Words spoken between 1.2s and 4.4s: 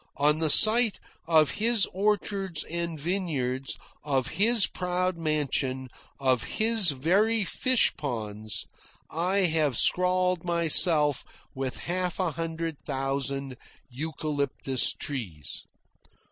of his orchards and vine yards, of